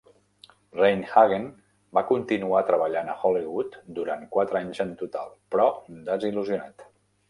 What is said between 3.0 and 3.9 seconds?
a Hollywood